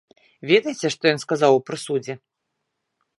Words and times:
Ведаеце, 0.51 0.85
што 0.95 1.03
ён 1.13 1.19
сказаў 1.25 1.51
у 1.57 1.63
прысудзе? 1.67 2.13